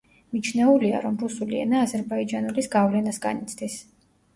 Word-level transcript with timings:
მიჩნეულია 0.37 1.01
რომ 1.03 1.21
რუსული 1.25 1.61
ენა 1.67 1.85
აზერბაიჯანულის 1.91 2.75
გავლენას 2.79 3.27
განიცდის. 3.31 3.83